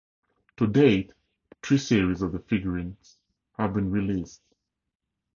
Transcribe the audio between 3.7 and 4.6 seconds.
been released.